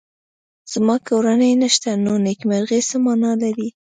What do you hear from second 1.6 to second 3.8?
نشته نو نېکمرغي څه مانا لري